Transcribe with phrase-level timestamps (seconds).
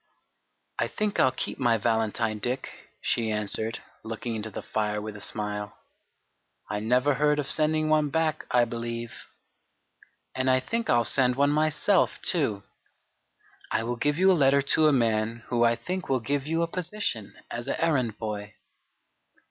[0.79, 5.21] "I think I'll keep my valentine, Dick," she answered, looking into the fire with a
[5.21, 5.77] smile.
[6.71, 9.13] "I never heard of sending one back, I believe.
[10.33, 12.63] And I think I'll send one myself too.
[13.69, 16.63] I will give you a letter to a man who I think will give you
[16.63, 18.55] a position as an errand boy."